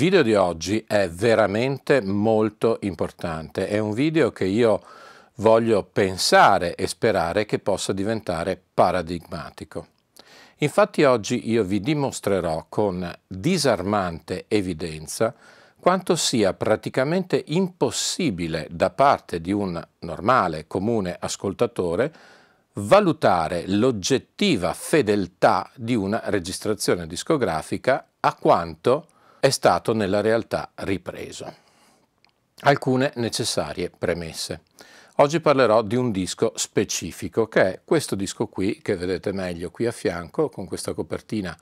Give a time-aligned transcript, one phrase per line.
[0.00, 4.82] Video di oggi è veramente molto importante, è un video che io
[5.34, 9.88] voglio pensare e sperare che possa diventare paradigmatico.
[10.60, 15.34] Infatti oggi io vi dimostrerò con disarmante evidenza
[15.78, 22.10] quanto sia praticamente impossibile da parte di un normale, comune ascoltatore
[22.72, 29.04] valutare l'oggettiva fedeltà di una registrazione discografica a quanto
[29.40, 31.52] è stato nella realtà ripreso.
[32.60, 34.60] Alcune necessarie premesse.
[35.16, 39.86] Oggi parlerò di un disco specifico che è questo disco qui che vedete meglio qui
[39.86, 41.56] a fianco con questa copertina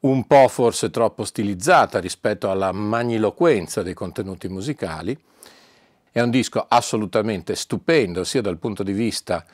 [0.00, 5.16] un po' forse troppo stilizzata rispetto alla magniloquenza dei contenuti musicali.
[6.10, 9.44] È un disco assolutamente stupendo sia dal punto di vista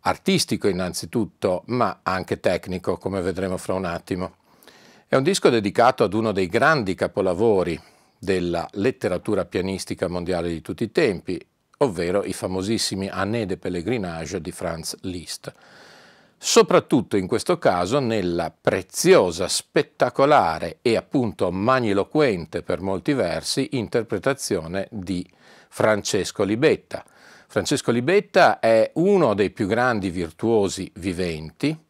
[0.00, 4.42] artistico innanzitutto ma anche tecnico come vedremo fra un attimo.
[5.14, 7.80] È un disco dedicato ad uno dei grandi capolavori
[8.18, 11.40] della letteratura pianistica mondiale di tutti i tempi,
[11.78, 15.52] ovvero i famosissimi Année de Pèlerinage di Franz Liszt.
[16.36, 25.24] Soprattutto in questo caso nella preziosa, spettacolare e appunto magniloquente per molti versi interpretazione di
[25.68, 27.04] Francesco Libetta.
[27.46, 31.83] Francesco Libetta è uno dei più grandi virtuosi viventi,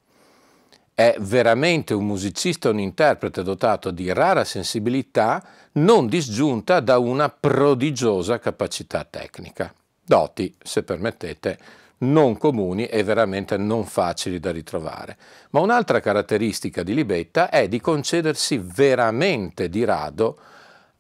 [0.95, 8.39] è veramente un musicista, un interprete dotato di rara sensibilità, non disgiunta da una prodigiosa
[8.39, 9.75] capacità tecnica.
[10.05, 11.59] Doti, se permettete,
[11.99, 15.17] non comuni e veramente non facili da ritrovare.
[15.51, 20.39] Ma un'altra caratteristica di Libetta è di concedersi veramente di rado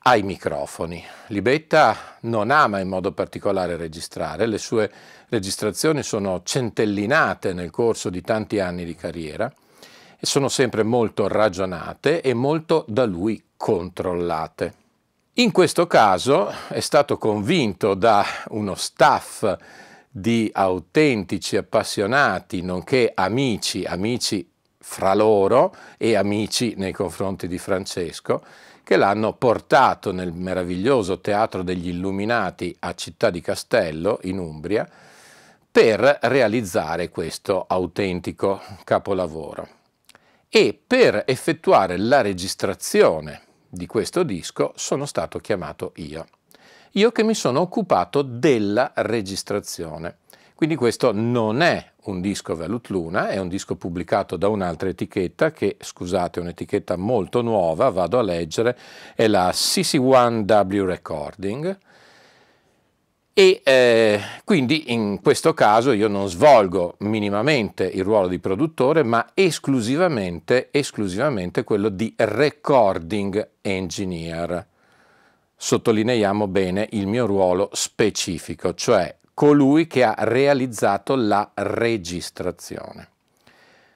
[0.07, 1.03] ai microfoni.
[1.29, 4.91] Libetta non ama in modo particolare registrare, le sue
[5.29, 9.53] registrazioni sono centellinate nel corso di tanti anni di carriera
[10.25, 14.75] sono sempre molto ragionate e molto da lui controllate.
[15.35, 19.57] In questo caso è stato convinto da uno staff
[20.09, 24.49] di autentici appassionati, nonché amici, amici
[24.79, 28.45] fra loro e amici nei confronti di Francesco,
[28.85, 34.89] che l'hanno portato nel meraviglioso Teatro degli Illuminati a Città di Castello, in Umbria,
[35.69, 39.83] per realizzare questo autentico capolavoro
[40.57, 46.27] e per effettuare la registrazione di questo disco sono stato chiamato io.
[46.93, 50.19] Io che mi sono occupato della registrazione.
[50.55, 55.51] Quindi questo non è un disco Velut Luna, è un disco pubblicato da un'altra etichetta
[55.51, 58.79] che, scusate, è un'etichetta molto nuova, vado a leggere,
[59.17, 61.77] è la CC1W Recording,
[63.37, 69.33] e eh, quindi in questo caso io non svolgo minimamente il ruolo di produttore, ma
[69.35, 74.65] esclusivamente, esclusivamente quello di recording engineer.
[75.57, 83.09] Sottolineiamo bene il mio ruolo specifico, cioè colui che ha realizzato la registrazione.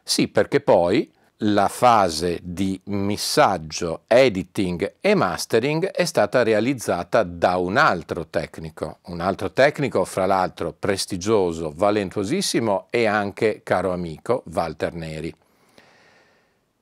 [0.03, 1.09] Sì, perché poi
[1.43, 9.21] la fase di missaggio, editing e mastering è stata realizzata da un altro tecnico, un
[9.21, 15.33] altro tecnico fra l'altro prestigioso, valentuosissimo e anche caro amico, Walter Neri.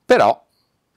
[0.05, 0.43] Però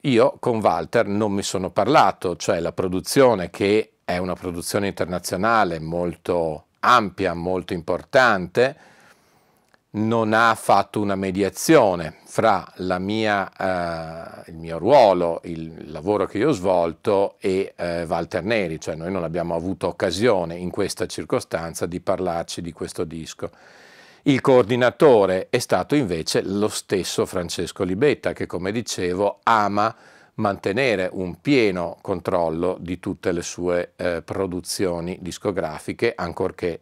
[0.02, 5.78] io con Walter non mi sono parlato, cioè la produzione che è una produzione internazionale
[5.80, 8.76] molto ampia, molto importante,
[9.92, 13.50] non ha fatto una mediazione fra mia,
[14.46, 18.94] eh, il mio ruolo, il lavoro che io ho svolto e eh, Walter Neri, cioè
[18.94, 23.50] noi non abbiamo avuto occasione in questa circostanza di parlarci di questo disco.
[24.22, 29.94] Il coordinatore è stato invece lo stesso Francesco Libetta che come dicevo ama
[30.34, 36.80] mantenere un pieno controllo di tutte le sue eh, produzioni discografiche, ancorché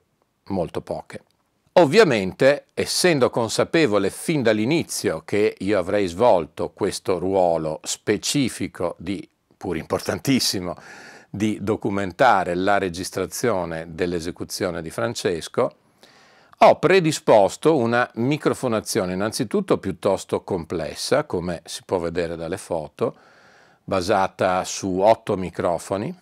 [0.49, 1.23] molto poche.
[1.79, 9.27] Ovviamente, essendo consapevole fin dall'inizio che io avrei svolto questo ruolo specifico di
[9.57, 10.75] pur importantissimo,
[11.31, 15.77] di documentare la registrazione dell'esecuzione di Francesco,
[16.59, 23.15] ho predisposto una microfonazione innanzitutto piuttosto complessa, come si può vedere dalle foto,
[23.85, 26.13] basata su otto microfoni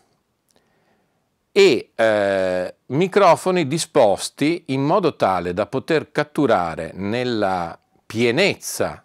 [1.56, 9.02] e eh, microfoni disposti in modo tale da poter catturare nella pienezza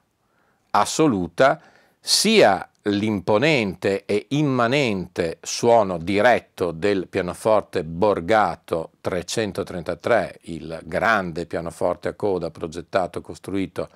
[0.72, 1.62] assoluta
[1.98, 12.52] sia l'imponente e immanente suono diretto del pianoforte Borgato 333, il grande pianoforte a coda
[12.52, 13.88] progettato e costruito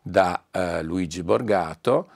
[0.00, 2.08] da eh, Luigi Borgato,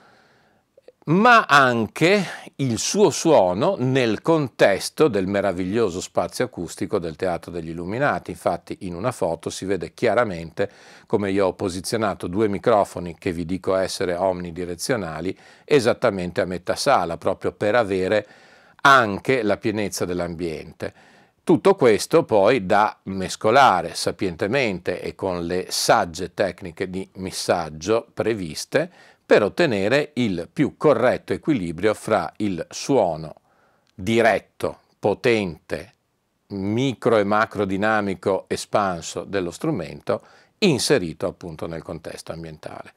[1.07, 2.25] ma anche
[2.55, 8.31] il suo suono nel contesto del meraviglioso spazio acustico del Teatro degli Illuminati.
[8.31, 10.67] Infatti in una foto si vede chiaramente
[11.05, 17.17] come io ho posizionato due microfoni che vi dico essere omnidirezionali esattamente a metà sala,
[17.17, 18.27] proprio per avere
[18.81, 21.13] anche la pienezza dell'ambiente.
[21.43, 29.41] Tutto questo poi da mescolare sapientemente e con le sagge tecniche di missaggio previste per
[29.43, 33.35] ottenere il più corretto equilibrio fra il suono
[33.93, 35.93] diretto, potente,
[36.47, 40.21] micro e macro dinamico espanso dello strumento
[40.59, 42.93] inserito appunto nel contesto ambientale.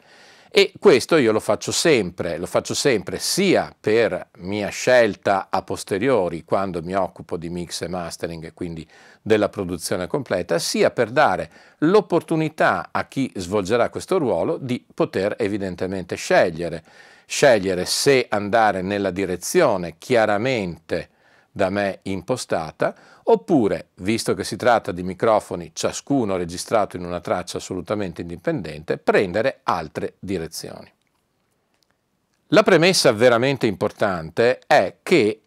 [0.51, 6.43] E questo io lo faccio sempre, lo faccio sempre sia per mia scelta a posteriori
[6.43, 8.89] quando mi occupo di mix e mastering e quindi
[9.21, 11.51] della produzione completa, sia per dare
[11.81, 16.83] l'opportunità a chi svolgerà questo ruolo di poter evidentemente scegliere,
[17.27, 21.11] scegliere se andare nella direzione chiaramente
[21.59, 22.95] da me impostata,
[23.25, 29.59] oppure, visto che si tratta di microfoni ciascuno registrato in una traccia assolutamente indipendente, prendere
[29.65, 30.89] altre direzioni.
[32.53, 35.43] La premessa veramente importante è che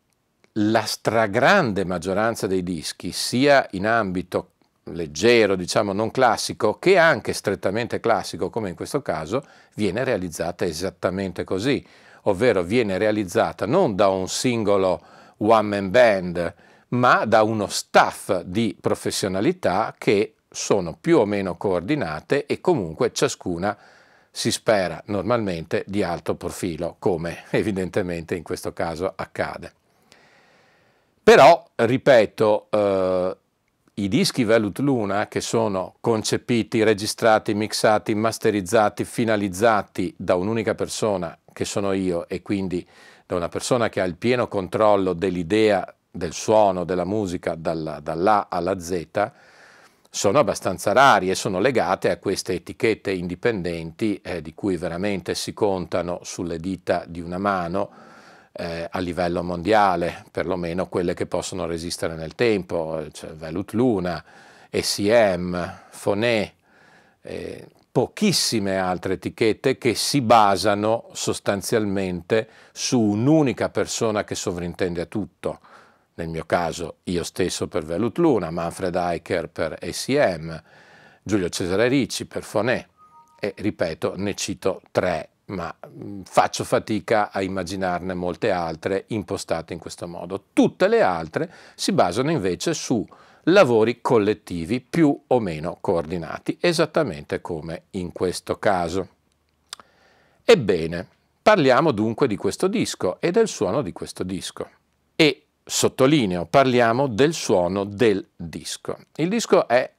[0.55, 4.49] la stragrande maggioranza dei dischi, sia in ambito
[4.83, 11.45] leggero, diciamo non classico, che anche strettamente classico, come in questo caso, viene realizzata esattamente
[11.45, 11.81] così,
[12.23, 16.53] ovvero viene realizzata non da un singolo one man band,
[16.89, 23.77] ma da uno staff di professionalità che sono più o meno coordinate e comunque ciascuna
[24.29, 29.73] si spera normalmente di alto profilo, come evidentemente in questo caso accade.
[31.23, 33.37] Però, ripeto, eh,
[33.95, 41.65] i dischi Velut Luna che sono concepiti, registrati, mixati, masterizzati, finalizzati da un'unica persona, che
[41.65, 42.85] sono io, e quindi
[43.31, 48.47] da una persona che ha il pieno controllo dell'idea del suono, della musica dalla, dall'A
[48.49, 49.31] alla Z,
[50.09, 55.53] sono abbastanza rari e sono legate a queste etichette indipendenti eh, di cui veramente si
[55.53, 57.89] contano sulle dita di una mano
[58.51, 64.21] eh, a livello mondiale, perlomeno quelle che possono resistere nel tempo, cioè Velut Luna,
[64.69, 66.53] SEM, Foné,
[67.21, 75.59] eh, pochissime altre etichette che si basano sostanzialmente su un'unica persona che sovrintende a tutto.
[76.13, 80.61] Nel mio caso io stesso per Velut Luna, Manfred Eicher per ACM,
[81.23, 82.87] Giulio Cesare Ricci per Foné
[83.39, 89.79] e ripeto ne cito tre ma mm, faccio fatica a immaginarne molte altre impostate in
[89.79, 90.45] questo modo.
[90.53, 93.05] Tutte le altre si basano invece su
[93.45, 99.07] lavori collettivi più o meno coordinati, esattamente come in questo caso.
[100.43, 101.07] Ebbene,
[101.41, 104.69] parliamo dunque di questo disco e del suono di questo disco.
[105.15, 108.97] E sottolineo, parliamo del suono del disco.
[109.15, 109.91] Il disco è,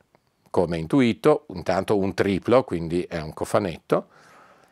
[0.51, 4.09] come intuito, intanto un triplo, quindi è un cofanetto,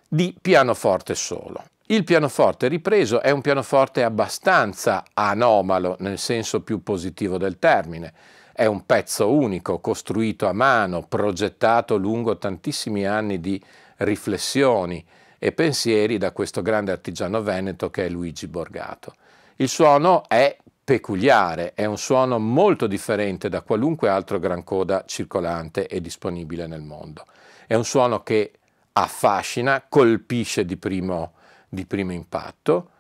[0.09, 1.65] di pianoforte solo.
[1.87, 8.13] Il pianoforte ripreso è un pianoforte abbastanza anomalo nel senso più positivo del termine,
[8.53, 13.63] è un pezzo unico, costruito a mano, progettato lungo tantissimi anni di
[13.99, 15.05] riflessioni
[15.39, 19.15] e pensieri da questo grande artigiano veneto che è Luigi Borgato.
[19.57, 25.87] Il suono è peculiare, è un suono molto differente da qualunque altro gran coda circolante
[25.87, 27.25] e disponibile nel mondo.
[27.67, 28.53] È un suono che
[28.93, 31.35] affascina, colpisce di primo,
[31.69, 32.91] di primo impatto,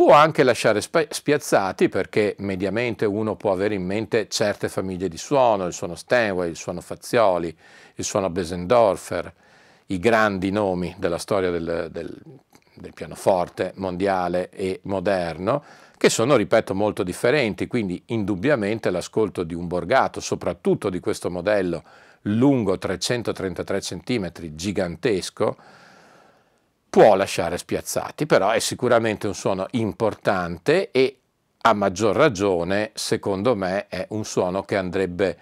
[0.00, 5.66] Può anche lasciare spiazzati perché mediamente uno può avere in mente certe famiglie di suono,
[5.66, 7.54] il suono Steinway, il suono Fazioli,
[7.96, 9.30] il suono Besendorfer,
[9.88, 12.18] i grandi nomi della storia del, del,
[12.76, 15.62] del pianoforte mondiale e moderno,
[15.98, 21.82] che sono, ripeto, molto differenti, quindi indubbiamente l'ascolto di un borgato, soprattutto di questo modello
[22.22, 25.56] lungo 333 cm, gigantesco,
[26.90, 31.20] può lasciare spiazzati, però è sicuramente un suono importante e
[31.62, 35.38] a maggior ragione, secondo me, è un suono che andrebbe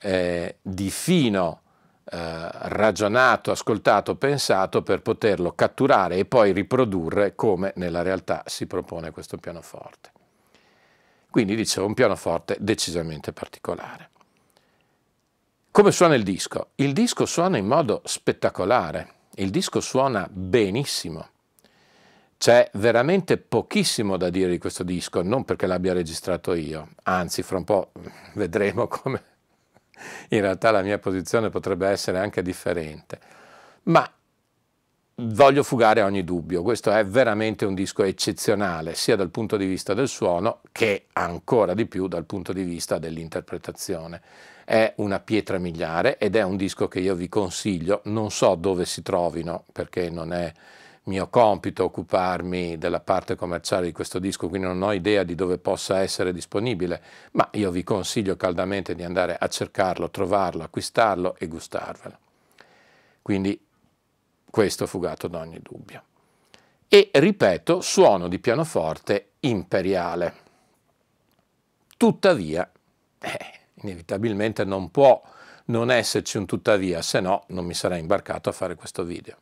[0.00, 1.60] eh, di fino
[2.08, 9.10] eh, ragionato, ascoltato, pensato per poterlo catturare e poi riprodurre come nella realtà si propone
[9.10, 10.12] questo pianoforte.
[11.28, 14.10] Quindi dicevo un pianoforte decisamente particolare.
[15.72, 16.68] Come suona il disco?
[16.76, 21.28] Il disco suona in modo spettacolare, il disco suona benissimo.
[22.38, 27.56] C'è veramente pochissimo da dire di questo disco, non perché l'abbia registrato io, anzi fra
[27.56, 27.92] un po'
[28.34, 29.22] vedremo come
[30.28, 33.18] in realtà la mia posizione potrebbe essere anche differente,
[33.84, 34.08] ma
[35.20, 39.94] voglio fugare ogni dubbio, questo è veramente un disco eccezionale sia dal punto di vista
[39.94, 44.20] del suono che ancora di più dal punto di vista dell'interpretazione.
[44.68, 48.84] È una pietra miliare ed è un disco che io vi consiglio, non so dove
[48.84, 50.52] si trovino perché non è
[51.04, 55.58] mio compito occuparmi della parte commerciale di questo disco, quindi non ho idea di dove
[55.58, 57.00] possa essere disponibile,
[57.34, 62.18] ma io vi consiglio caldamente di andare a cercarlo, trovarlo, acquistarlo e gustarvelo.
[63.22, 63.64] Quindi
[64.50, 66.02] questo fugato da ogni dubbio.
[66.88, 70.34] E ripeto, suono di pianoforte imperiale.
[71.96, 72.68] Tuttavia,
[73.20, 75.20] eh, inevitabilmente non può
[75.66, 79.36] non esserci un tuttavia, se no non mi sarei imbarcato a fare questo video.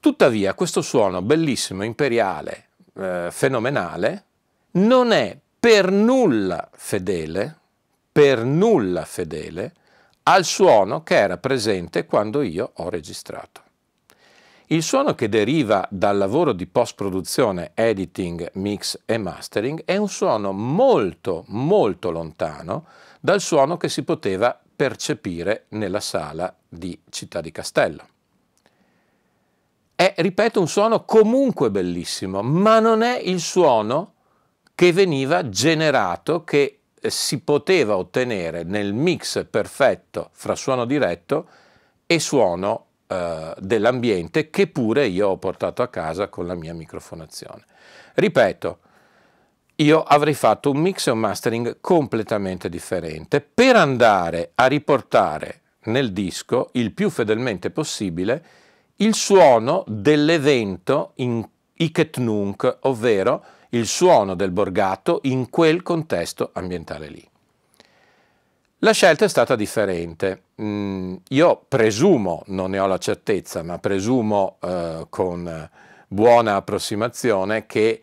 [0.00, 4.24] Tuttavia questo suono bellissimo, imperiale, eh, fenomenale,
[4.72, 7.56] non è per nulla fedele,
[8.12, 9.72] per nulla fedele
[10.24, 13.62] al suono che era presente quando io ho registrato.
[14.70, 20.50] Il suono che deriva dal lavoro di post-produzione, editing, mix e mastering è un suono
[20.50, 22.86] molto, molto lontano
[23.20, 28.08] dal suono che si poteva percepire nella sala di Città di Castello.
[29.94, 34.14] È, ripeto, un suono comunque bellissimo, ma non è il suono
[34.74, 41.48] che veniva generato, che eh, si poteva ottenere nel mix perfetto fra suono diretto
[42.04, 47.64] e suono eh, dell'ambiente che pure io ho portato a casa con la mia microfonazione.
[48.14, 48.78] Ripeto,
[49.76, 56.12] io avrei fatto un mix e un mastering completamente differente per andare a riportare nel
[56.12, 58.44] disco il più fedelmente possibile
[58.96, 67.08] il suono dell'evento in Iket Nunc, ovvero il suono del borgato in quel contesto ambientale
[67.08, 67.28] lì.
[68.80, 70.42] La scelta è stata differente.
[70.60, 75.70] Mm, io presumo, non ne ho la certezza, ma presumo eh, con
[76.06, 78.02] buona approssimazione che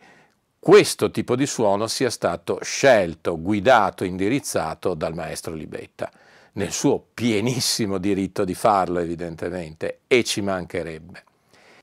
[0.58, 6.10] questo tipo di suono sia stato scelto, guidato, indirizzato dal maestro Libetta
[6.54, 11.24] nel suo pienissimo diritto di farlo evidentemente, e ci mancherebbe.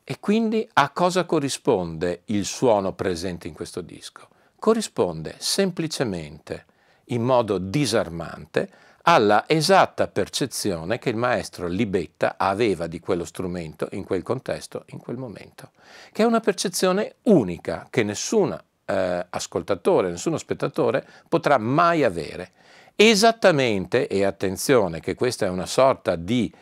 [0.03, 4.27] E quindi a cosa corrisponde il suono presente in questo disco?
[4.57, 6.65] Corrisponde semplicemente,
[7.11, 8.69] in modo disarmante,
[9.03, 14.99] alla esatta percezione che il maestro Libetta aveva di quello strumento in quel contesto, in
[14.99, 15.71] quel momento,
[16.11, 22.51] che è una percezione unica che nessun eh, ascoltatore, nessuno spettatore potrà mai avere.
[22.95, 26.53] Esattamente, e attenzione che questa è una sorta di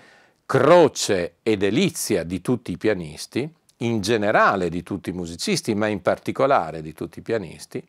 [0.45, 3.51] croce e delizia di tutti i pianisti,
[3.81, 7.85] in generale di tutti i musicisti, ma in particolare di tutti i pianisti,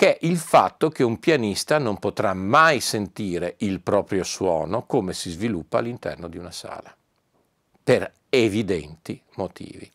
[0.00, 5.12] che è il fatto che un pianista non potrà mai sentire il proprio suono come
[5.12, 6.96] si sviluppa all'interno di una sala,
[7.84, 9.90] per evidenti motivi.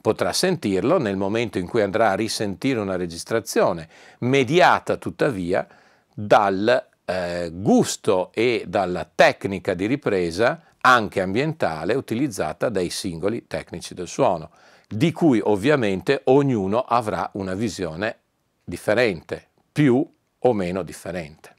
[0.00, 3.86] Potrà sentirlo nel momento in cui andrà a risentire una registrazione,
[4.20, 5.68] mediata tuttavia
[6.14, 14.08] dal eh, gusto e dalla tecnica di ripresa anche ambientale utilizzata dai singoli tecnici del
[14.08, 14.52] suono,
[14.88, 18.20] di cui ovviamente ognuno avrà una visione
[18.64, 20.06] differente, più
[20.38, 21.54] o meno differente.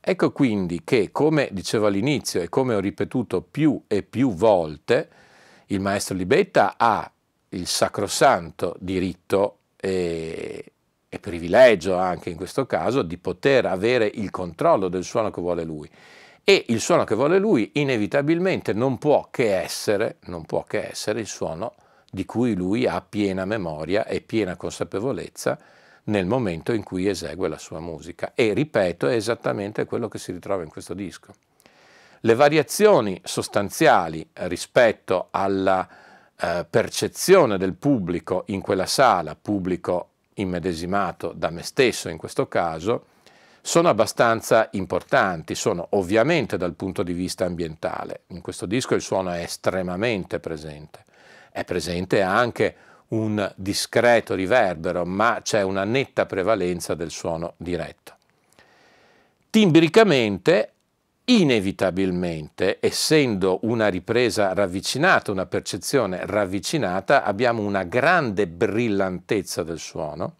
[0.00, 5.08] Ecco quindi che, come dicevo all'inizio e come ho ripetuto più e più volte,
[5.66, 7.10] il maestro Libetta ha
[7.48, 10.72] il sacrosanto diritto e,
[11.08, 15.64] e privilegio anche in questo caso di poter avere il controllo del suono che vuole
[15.64, 15.90] lui.
[16.44, 21.26] E il suono che vuole lui inevitabilmente non può che essere, può che essere il
[21.26, 21.74] suono
[22.08, 25.58] di cui lui ha piena memoria e piena consapevolezza
[26.06, 28.32] nel momento in cui esegue la sua musica.
[28.34, 31.34] E ripeto, è esattamente quello che si ritrova in questo disco.
[32.20, 35.88] Le variazioni sostanziali rispetto alla
[36.38, 43.06] eh, percezione del pubblico in quella sala, pubblico immedesimato da me stesso in questo caso,
[43.60, 48.22] sono abbastanza importanti, sono ovviamente dal punto di vista ambientale.
[48.28, 51.04] In questo disco il suono è estremamente presente,
[51.50, 52.76] È presente anche
[53.08, 58.14] un discreto riverbero, ma c'è una netta prevalenza del suono diretto.
[59.50, 60.72] Timbricamente,
[61.24, 70.34] inevitabilmente, essendo una ripresa ravvicinata, una percezione ravvicinata, abbiamo una grande brillantezza del suono,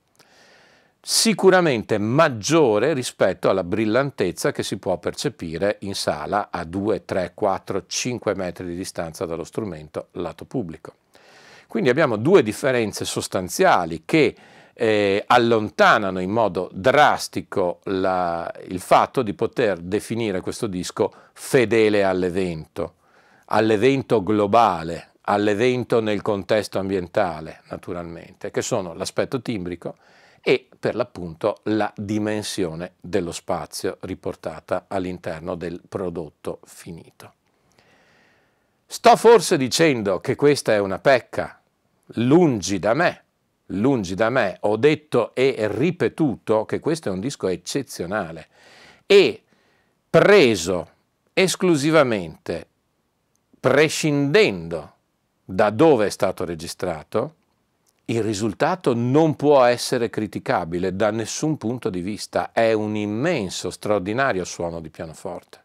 [1.01, 7.87] sicuramente maggiore rispetto alla brillantezza che si può percepire in sala a 2, 3, 4,
[7.87, 10.95] 5 metri di distanza dallo strumento lato pubblico.
[11.67, 14.35] Quindi abbiamo due differenze sostanziali che
[14.79, 22.95] eh, allontanano in modo drastico la, il fatto di poter definire questo disco fedele all'evento,
[23.47, 29.97] all'evento globale, all'evento nel contesto ambientale, naturalmente, che sono l'aspetto timbrico
[30.43, 37.36] e per l'appunto la dimensione dello spazio riportata all'interno del prodotto finito.
[38.89, 41.61] Sto forse dicendo che questa è una pecca?
[42.15, 43.25] Lungi da me,
[43.67, 48.47] lungi da me, ho detto e ripetuto che questo è un disco eccezionale
[49.05, 49.43] e
[50.09, 50.89] preso
[51.33, 52.69] esclusivamente,
[53.59, 54.95] prescindendo
[55.45, 57.35] da dove è stato registrato,
[58.05, 64.45] il risultato non può essere criticabile da nessun punto di vista, è un immenso, straordinario
[64.45, 65.65] suono di pianoforte.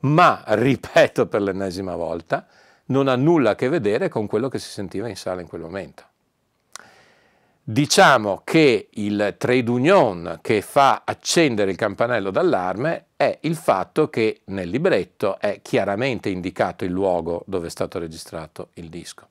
[0.00, 2.46] Ma, ripeto per l'ennesima volta,
[2.86, 5.62] non ha nulla a che vedere con quello che si sentiva in sala in quel
[5.62, 6.04] momento.
[7.68, 14.42] Diciamo che il trade union che fa accendere il campanello d'allarme è il fatto che
[14.44, 19.26] nel libretto è chiaramente indicato il luogo dove è stato registrato il disco.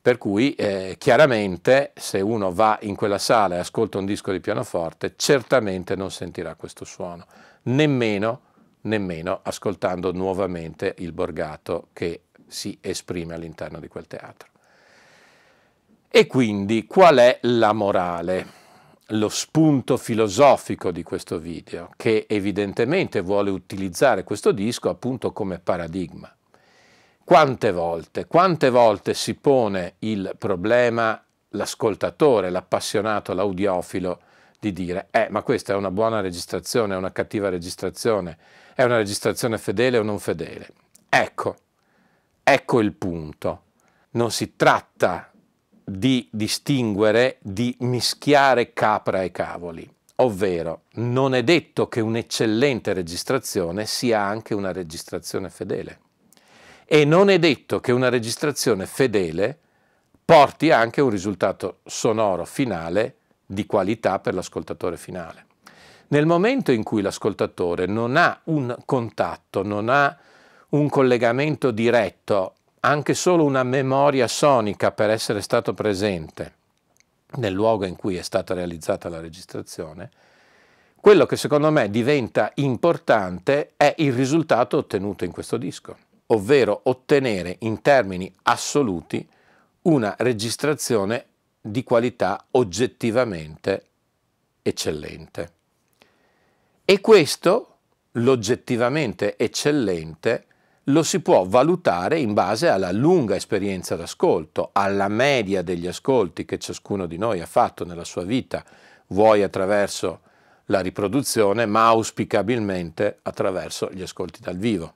[0.00, 4.38] Per cui eh, chiaramente se uno va in quella sala e ascolta un disco di
[4.38, 7.26] pianoforte certamente non sentirà questo suono,
[7.62, 8.40] nemmeno,
[8.82, 14.48] nemmeno ascoltando nuovamente il borgato che si esprime all'interno di quel teatro.
[16.08, 18.60] E quindi qual è la morale?
[19.12, 26.34] Lo spunto filosofico di questo video, che evidentemente vuole utilizzare questo disco appunto come paradigma.
[27.24, 34.20] Quante volte, quante volte si pone il problema, l'ascoltatore, l'appassionato, l'audiofilo,
[34.62, 38.38] di dire, eh, ma questa è una buona registrazione, è una cattiva registrazione,
[38.76, 40.68] è una registrazione fedele o non fedele.
[41.08, 41.56] Ecco,
[42.44, 43.62] ecco il punto.
[44.10, 45.32] Non si tratta
[45.82, 54.20] di distinguere, di mischiare capra e cavoli, ovvero non è detto che un'eccellente registrazione sia
[54.20, 55.98] anche una registrazione fedele.
[56.84, 59.58] E non è detto che una registrazione fedele
[60.24, 63.16] porti anche un risultato sonoro finale
[63.52, 65.46] di qualità per l'ascoltatore finale.
[66.08, 70.16] Nel momento in cui l'ascoltatore non ha un contatto, non ha
[70.70, 76.54] un collegamento diretto, anche solo una memoria sonica per essere stato presente
[77.36, 80.10] nel luogo in cui è stata realizzata la registrazione,
[81.00, 85.96] quello che secondo me diventa importante è il risultato ottenuto in questo disco
[86.32, 89.26] ovvero ottenere in termini assoluti
[89.82, 91.26] una registrazione
[91.62, 93.86] di qualità oggettivamente
[94.62, 95.52] eccellente.
[96.84, 97.76] E questo,
[98.12, 100.46] l'oggettivamente eccellente,
[100.86, 106.58] lo si può valutare in base alla lunga esperienza d'ascolto, alla media degli ascolti che
[106.58, 108.64] ciascuno di noi ha fatto nella sua vita,
[109.08, 110.20] vuoi attraverso
[110.66, 114.94] la riproduzione, ma auspicabilmente attraverso gli ascolti dal vivo.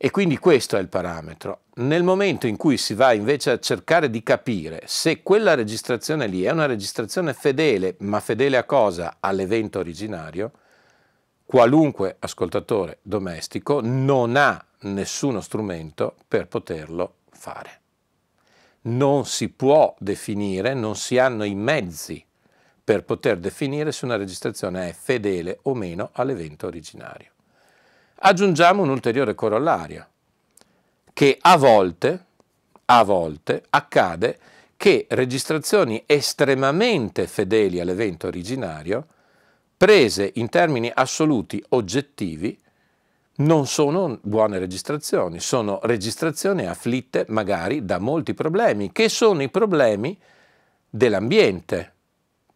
[0.00, 1.62] E quindi questo è il parametro.
[1.78, 6.44] Nel momento in cui si va invece a cercare di capire se quella registrazione lì
[6.44, 9.16] è una registrazione fedele, ma fedele a cosa?
[9.18, 10.52] All'evento originario,
[11.44, 17.80] qualunque ascoltatore domestico non ha nessuno strumento per poterlo fare.
[18.82, 22.24] Non si può definire, non si hanno i mezzi
[22.84, 27.32] per poter definire se una registrazione è fedele o meno all'evento originario.
[28.20, 30.06] Aggiungiamo un ulteriore corollario,
[31.12, 32.24] che a volte,
[32.86, 34.38] a volte accade
[34.76, 39.06] che registrazioni estremamente fedeli all'evento originario,
[39.76, 42.58] prese in termini assoluti oggettivi,
[43.36, 50.18] non sono buone registrazioni, sono registrazioni afflitte magari da molti problemi, che sono i problemi
[50.90, 51.92] dell'ambiente,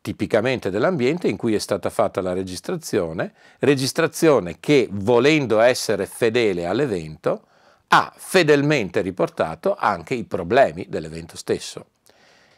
[0.02, 7.46] tipicamente dell'ambiente in cui è stata fatta la registrazione, registrazione che volendo essere fedele all'evento
[7.88, 11.86] ha fedelmente riportato anche i problemi dell'evento stesso.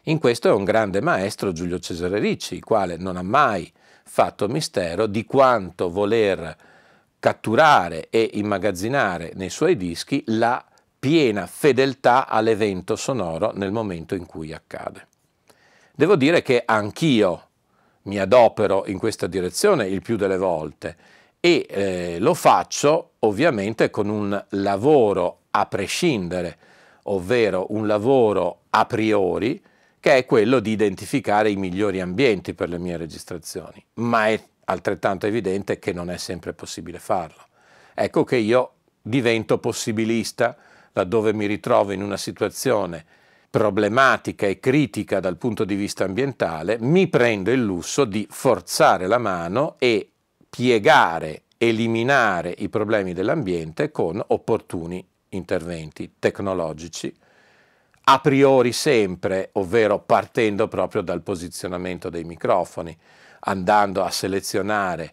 [0.05, 3.71] In questo è un grande maestro Giulio Cesare Ricci, il quale non ha mai
[4.05, 6.57] fatto mistero di quanto voler
[7.19, 10.65] catturare e immagazzinare nei suoi dischi la
[10.99, 15.09] piena fedeltà all'evento sonoro nel momento in cui accade.
[15.97, 17.43] Devo dire che anch'io
[18.03, 20.97] mi adopero in questa direzione il più delle volte
[21.39, 26.59] e eh, lo faccio ovviamente con un lavoro a prescindere,
[27.05, 29.63] ovvero un lavoro a priori
[30.01, 35.27] che è quello di identificare i migliori ambienti per le mie registrazioni, ma è altrettanto
[35.27, 37.47] evidente che non è sempre possibile farlo.
[37.95, 40.57] Ecco che io divento possibilista
[40.91, 43.05] laddove mi ritrovo in una situazione
[43.55, 49.19] problematica e critica dal punto di vista ambientale, mi prendo il lusso di forzare la
[49.19, 50.11] mano e
[50.51, 57.15] piegare, eliminare i problemi dell'ambiente con opportuni interventi tecnologici,
[58.07, 62.99] a priori sempre, ovvero partendo proprio dal posizionamento dei microfoni,
[63.39, 65.13] andando a selezionare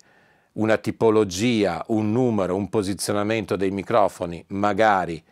[0.54, 5.23] una tipologia, un numero, un posizionamento dei microfoni magari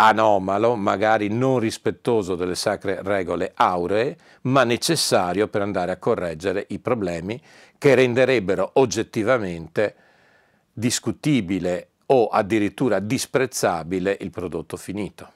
[0.00, 6.78] anomalo, magari non rispettoso delle sacre regole auree, ma necessario per andare a correggere i
[6.78, 7.40] problemi
[7.76, 9.94] che renderebbero oggettivamente
[10.72, 15.32] discutibile o addirittura disprezzabile il prodotto finito.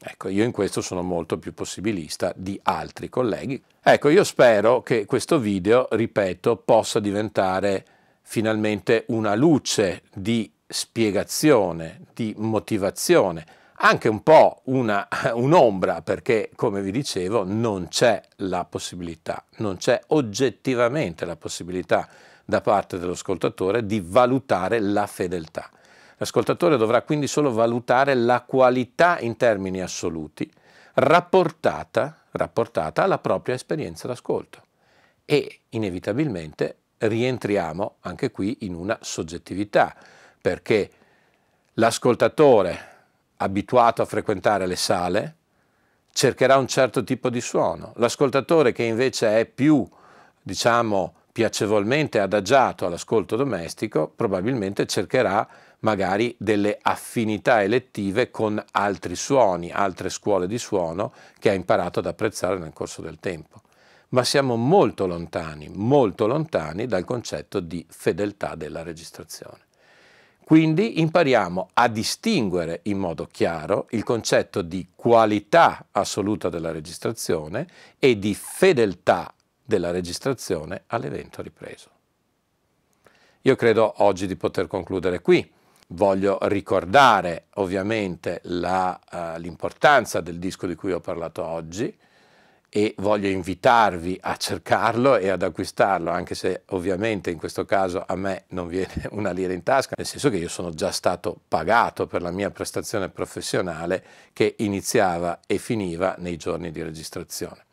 [0.00, 3.60] Ecco, io in questo sono molto più possibilista di altri colleghi.
[3.82, 7.84] Ecco, io spero che questo video, ripeto, possa diventare
[8.22, 13.44] finalmente una luce di spiegazione, di motivazione,
[13.80, 20.00] anche un po' una, un'ombra perché, come vi dicevo, non c'è la possibilità, non c'è
[20.08, 22.08] oggettivamente la possibilità
[22.44, 25.70] da parte dell'ascoltatore di valutare la fedeltà.
[26.16, 30.50] L'ascoltatore dovrà quindi solo valutare la qualità in termini assoluti
[30.94, 34.62] rapportata, rapportata alla propria esperienza d'ascolto
[35.24, 39.94] e inevitabilmente rientriamo anche qui in una soggettività,
[40.40, 40.90] perché
[41.74, 42.97] l'ascoltatore
[43.38, 45.36] abituato a frequentare le sale
[46.12, 49.86] cercherà un certo tipo di suono, l'ascoltatore che invece è più,
[50.42, 55.46] diciamo, piacevolmente adagiato all'ascolto domestico, probabilmente cercherà
[55.80, 62.06] magari delle affinità elettive con altri suoni, altre scuole di suono che ha imparato ad
[62.06, 63.62] apprezzare nel corso del tempo
[64.10, 69.67] ma siamo molto lontani, molto lontani dal concetto di fedeltà della registrazione.
[70.48, 77.66] Quindi impariamo a distinguere in modo chiaro il concetto di qualità assoluta della registrazione
[77.98, 81.90] e di fedeltà della registrazione all'evento ripreso.
[83.42, 85.46] Io credo oggi di poter concludere qui.
[85.88, 91.94] Voglio ricordare ovviamente uh, l'importanza del disco di cui ho parlato oggi,
[92.70, 98.14] e voglio invitarvi a cercarlo e ad acquistarlo, anche se ovviamente in questo caso a
[98.14, 102.06] me non viene una lira in tasca, nel senso che io sono già stato pagato
[102.06, 107.64] per la mia prestazione professionale che iniziava e finiva nei giorni di registrazione.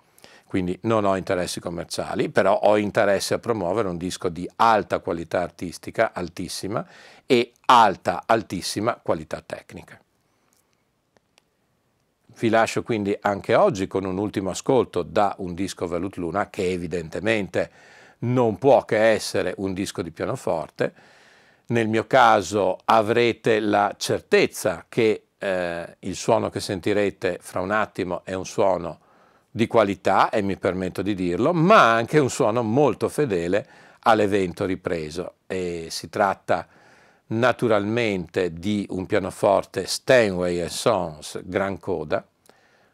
[0.47, 5.41] Quindi non ho interessi commerciali, però ho interesse a promuovere un disco di alta qualità
[5.41, 6.85] artistica, altissima,
[7.25, 9.99] e alta, altissima qualità tecnica.
[12.37, 16.69] Vi lascio quindi anche oggi con un ultimo ascolto da un disco Velut Luna che
[16.69, 17.71] evidentemente
[18.19, 20.93] non può che essere un disco di pianoforte.
[21.67, 28.25] Nel mio caso avrete la certezza che eh, il suono che sentirete fra un attimo
[28.25, 28.99] è un suono
[29.49, 33.65] di qualità, e mi permetto di dirlo, ma anche un suono molto fedele
[34.01, 35.35] all'evento ripreso.
[35.47, 36.67] E si tratta
[37.27, 42.25] naturalmente di un pianoforte Steinway Sons Gran Coda,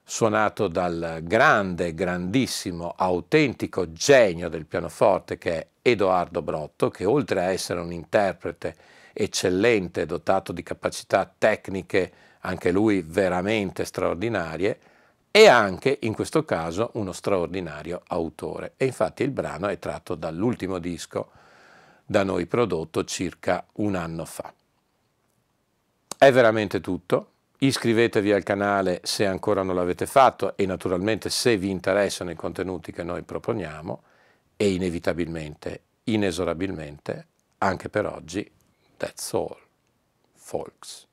[0.04, 7.52] suonato dal grande, grandissimo, autentico genio del pianoforte che è Edoardo Brotto, che oltre a
[7.52, 8.76] essere un interprete
[9.14, 14.80] eccellente, dotato di capacità tecniche, anche lui veramente straordinarie,
[15.30, 18.74] è anche in questo caso uno straordinario autore.
[18.78, 21.30] E infatti il brano è tratto dall'ultimo disco
[22.12, 24.54] da noi prodotto circa un anno fa.
[26.18, 27.30] È veramente tutto.
[27.60, 32.92] Iscrivetevi al canale se ancora non l'avete fatto e naturalmente se vi interessano i contenuti
[32.92, 34.02] che noi proponiamo
[34.58, 37.28] e inevitabilmente, inesorabilmente,
[37.60, 38.52] anche per oggi,
[38.98, 39.58] that's all,
[40.34, 41.08] folks.